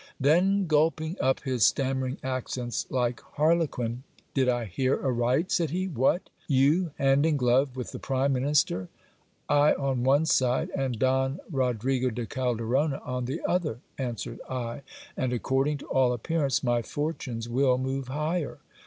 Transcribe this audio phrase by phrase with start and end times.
[0.19, 4.01] Then gulping up his stammering accents like harlequin,
[4.33, 5.51] Did I hear aright?
[5.51, 5.87] said he.
[5.87, 6.31] What!
[6.47, 8.87] you hand in glove with the prime minis ter.
[9.47, 14.81] I on one side, and Don Rodrigo de Calderona on the other, answered I;
[15.15, 18.57] and according to all appearance, my fortunes will move higher.